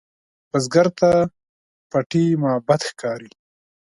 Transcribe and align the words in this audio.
بزګر 0.49 0.87
ته 0.99 1.09
پټي 1.89 2.25
معبد 2.41 2.81
ښکاري 2.89 3.31